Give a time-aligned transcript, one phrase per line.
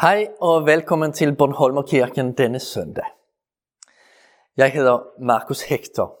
[0.00, 3.04] Hej og velkommen til Bornholmerkirken denne søndag.
[4.56, 6.20] Jeg hedder Markus Hector,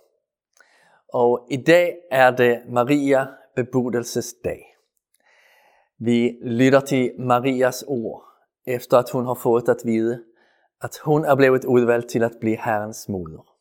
[1.12, 4.76] og i dag er det Maria bebudelsesdag.
[5.98, 8.24] Vi lytter til Marias ord,
[8.66, 10.24] efter at hun har fået at vide,
[10.82, 13.54] at hun er blevet udvalgt til at blive Herrens moder.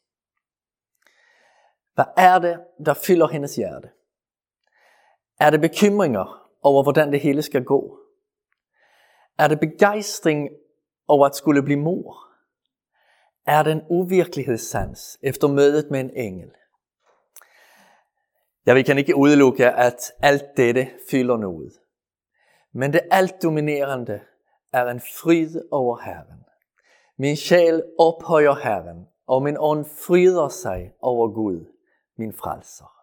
[1.96, 3.90] Hvad er det, der fylder hendes hjerte?
[5.40, 8.00] Er det bekymringer over, hvordan det hele skal gå?
[9.40, 10.50] Er det begejstring
[11.08, 12.28] over at skulle blive mor?
[13.46, 16.52] Er det en uvirkelighedssans efter mødet med en engel?
[18.66, 21.74] Ja, vi kan ikke udelukke, at alt dette fylder noget.
[22.74, 24.20] Men det alt dominerende
[24.74, 26.44] er en fryd over Herren.
[27.18, 31.66] Min sjæl ophøjer Herren, og min ånd fryder sig over Gud,
[32.18, 32.97] min frelser.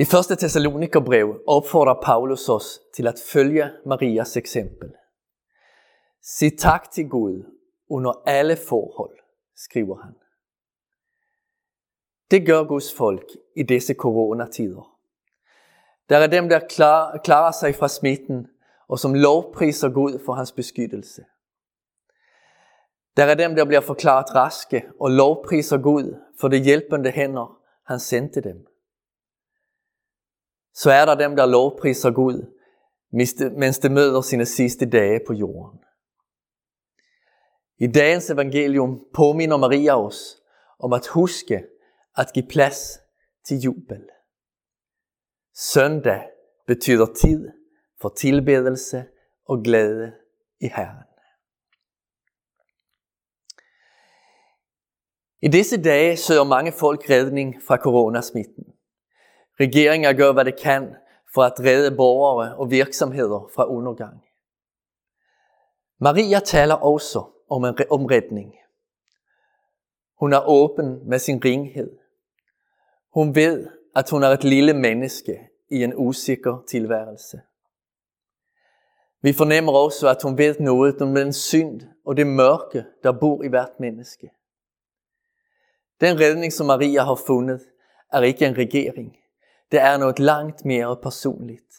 [0.00, 0.38] I 1.
[0.38, 4.92] Thessalonikerbrev opfordrer Paulus os til at følge Marias eksempel.
[6.22, 7.44] Sig tak til Gud
[7.90, 9.18] under alle forhold,
[9.56, 10.14] skriver han.
[12.30, 13.24] Det gør Guds folk
[13.56, 14.98] i disse coronatider.
[16.08, 18.46] Der er dem, der klar, klarer sig fra smitten,
[18.88, 21.24] og som lovpriser Gud for hans beskyttelse.
[23.16, 28.00] Der er dem, der bliver forklaret raske og lovpriser Gud for det hjælpende hænder, han
[28.00, 28.66] sendte dem
[30.82, 32.54] så er der dem, der lovpriser Gud,
[33.58, 35.80] mens det møder sine sidste dage på jorden.
[37.78, 40.42] I dagens evangelium påminner Maria os
[40.78, 41.64] om at huske
[42.16, 42.98] at give plads
[43.46, 44.08] til jubel.
[45.54, 46.22] Søndag
[46.66, 47.48] betyder tid
[48.00, 49.04] for tilbedelse
[49.44, 50.12] og glæde
[50.60, 51.04] i Herren.
[55.42, 58.77] I disse dage søger mange folk redning fra coronasmitten.
[59.60, 60.96] Regeringer gør, hvad det kan
[61.34, 64.24] for at redde borgere og virksomheder fra undergang.
[66.00, 68.54] Maria taler også om en omredning.
[70.20, 71.98] Hun er åben med sin ringhed.
[73.14, 75.38] Hun ved, at hun er et lille menneske
[75.70, 77.40] i en usikker tilværelse.
[79.22, 83.42] Vi fornemmer også, at hun ved noget om den synd og det mørke, der bor
[83.42, 84.30] i hvert menneske.
[86.00, 87.60] Den redning, som Maria har fundet,
[88.12, 89.16] er ikke en regering.
[89.70, 91.74] Det er noget langt mere personligt.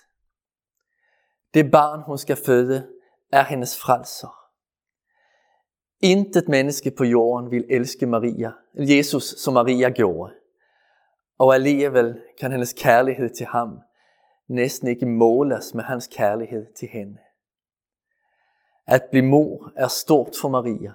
[1.54, 2.88] Det barn, hun skal føde,
[3.32, 4.40] er hendes frelser.
[6.02, 10.34] Intet menneske på jorden vil elske Maria, Jesus som Maria gjorde.
[11.38, 13.80] Og alligevel kan hendes kærlighed til ham
[14.50, 17.18] næsten ikke måles med hans kærlighed til hende.
[18.88, 20.94] At blive mor er stort for Maria,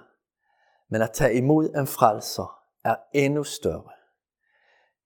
[0.89, 3.91] men at tage imod en frelser er endnu større.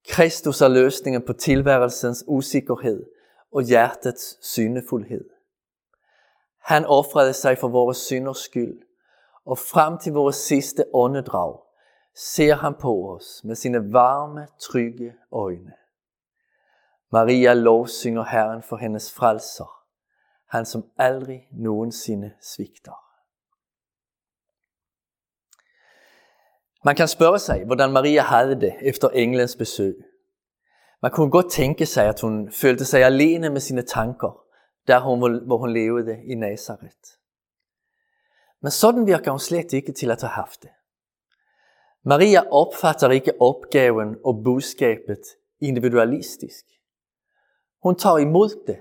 [0.07, 3.05] Kristus er løsningen på tilværelsens usikkerhed
[3.51, 5.29] og hjertets syndefuldhed.
[6.61, 8.81] Han offrede sig for vores synders skyld,
[9.45, 11.59] og frem til vores sidste åndedrag
[12.15, 15.73] ser han på os med sine varme, trygge øjne.
[17.11, 19.83] Maria lovsynger Herren for hendes frelser,
[20.47, 23.08] han som aldrig nogensinde svigter.
[26.85, 29.95] Man kan spørge sig, hvordan Maria havde det efter englens besøg.
[31.01, 34.41] Man kunne godt tænke sig, at hun følte sig alene med sine tanker,
[34.87, 37.07] der hun, hvor hun levede i Nazareth.
[38.61, 40.69] Men sådan virker hun slet ikke til at have haft det.
[42.03, 45.21] Maria opfatter ikke opgaven og budskabet
[45.61, 46.65] individualistisk.
[47.83, 48.79] Hun tager imod det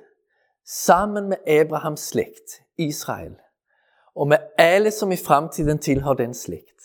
[0.65, 3.37] sammen med Abrahams slægt, Israel,
[4.15, 6.78] og med alle, som i fremtiden tilhører den slægt.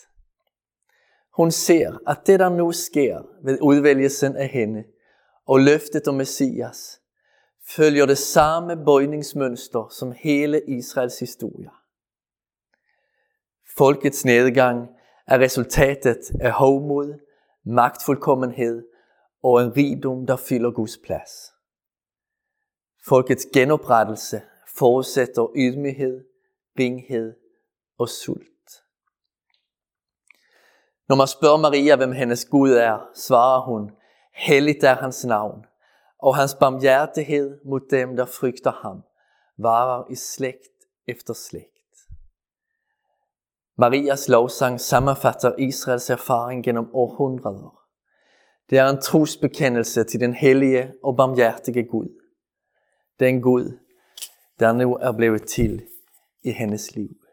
[1.36, 4.84] Hun ser, at det der nu sker ved udvælgelsen af hende
[5.46, 7.00] og løftet om Messias,
[7.76, 11.70] følger det samme bøjningsmønster som hele Israels historie.
[13.76, 14.88] Folkets nedgang
[15.26, 17.20] er resultatet af hovmod,
[17.66, 18.86] magtfuldkommenhed
[19.42, 21.30] og en rigdom, der fylder Guds plads.
[23.06, 24.42] Folkets genoprettelse
[24.78, 26.24] forudsætter ydmyghed,
[26.78, 27.34] ringhed
[27.98, 28.53] og sult.
[31.08, 33.90] Når man spørger Maria, hvem hendes Gud er, svarer hun,
[34.34, 35.64] helligt er hans navn,
[36.18, 39.02] og hans barmhjertighed mod dem, der frygter ham,
[39.58, 40.74] varer i slægt
[41.08, 41.68] efter slægt.
[43.78, 47.80] Marias lovsang sammenfatter Israels erfaring gennem århundreder.
[48.70, 52.08] Det er en trosbekendelse til den hellige og barmhjertige Gud.
[53.20, 53.78] Den Gud,
[54.60, 55.86] der nu er blevet til
[56.42, 57.23] i hendes liv.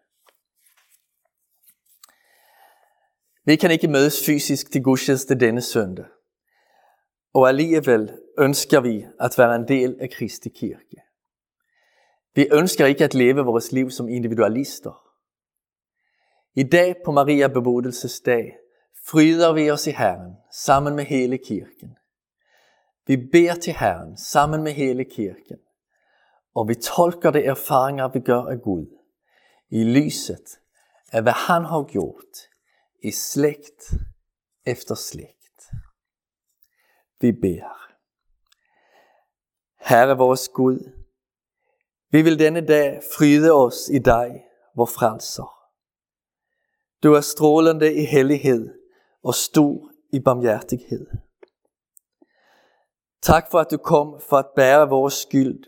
[3.45, 6.05] Vi kan ikke mødes fysisk til gudstjeneste denne søndag.
[7.33, 11.01] Og alligevel ønsker vi at være en del af Kristi kirke.
[12.35, 15.01] Vi ønsker ikke at leve vores liv som individualister.
[16.55, 18.57] I dag på Maria bebudelsesdag
[19.07, 21.97] fryder vi os i Herren sammen med hele kirken.
[23.07, 25.57] Vi beder til Herren sammen med hele kirken,
[26.55, 28.85] og vi tolker de erfaringer, vi gør af Gud,
[29.69, 30.59] i lyset
[31.11, 32.50] af hvad han har gjort
[33.03, 33.93] i slægt
[34.65, 35.71] efter slægt.
[37.19, 37.91] Vi beder.
[39.79, 40.91] Herre vores Gud,
[42.11, 44.43] vi vil denne dag fryde os i dig,
[44.75, 45.61] vor frelser.
[47.03, 48.73] Du er strålende i hellighed
[49.23, 51.07] og stor i barmhjertighed.
[53.21, 55.63] Tak for at du kom for at bære vores skyld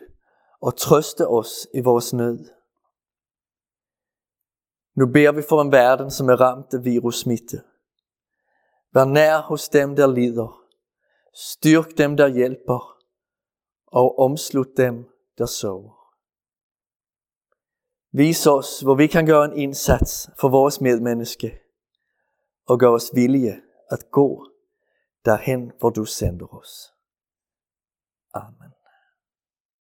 [0.62, 2.63] og trøste os i vores nød.
[4.96, 7.62] Nu beder vi for en verden, som er ramt af virussmitte.
[8.94, 10.64] Vær nær hos dem, der lider.
[11.34, 12.98] Styrk dem, der hjælper.
[13.88, 15.06] Og omslut dem,
[15.38, 16.04] der sover.
[18.12, 21.60] Vis os, hvor vi kan gøre en indsats for vores medmenneske,
[22.66, 24.48] og gør os villige at gå
[25.26, 26.94] derhen, hvor du sender os.
[28.34, 28.73] Amen.